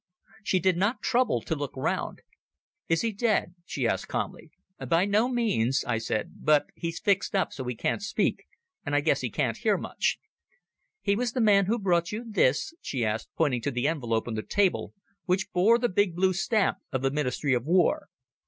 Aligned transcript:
She 0.43 0.59
did 0.59 0.77
not 0.77 1.03
trouble 1.03 1.41
to 1.43 1.53
look 1.53 1.77
round. 1.77 2.23
"Is 2.89 3.03
he 3.03 3.11
dead?" 3.11 3.53
she 3.67 3.87
asked 3.87 4.07
calmly. 4.07 4.49
"By 4.87 5.05
no 5.05 5.27
means," 5.29 5.83
I 5.85 5.99
said, 5.99 6.43
"but 6.43 6.71
he's 6.73 6.99
fixed 6.99 7.35
so 7.51 7.63
he 7.65 7.75
can't 7.75 8.01
speak, 8.01 8.47
and 8.83 8.95
I 8.95 9.01
guess 9.01 9.21
he 9.21 9.29
can't 9.29 9.57
hear 9.57 9.77
much." 9.77 10.17
"He 11.03 11.15
was 11.15 11.33
the 11.33 11.39
man 11.39 11.67
who 11.67 11.77
brought 11.77 12.11
you 12.11 12.23
this?" 12.27 12.73
she 12.81 13.05
asked, 13.05 13.29
pointing 13.37 13.61
to 13.61 13.69
the 13.69 13.87
envelope 13.87 14.27
on 14.27 14.33
the 14.33 14.41
table 14.41 14.95
which 15.25 15.51
bore 15.53 15.77
the 15.77 15.87
big 15.87 16.15
blue 16.15 16.33
stamp 16.33 16.79
of 16.91 17.03
the 17.03 17.11
Ministry 17.11 17.53
of 17.53 17.67
War. 17.67 18.07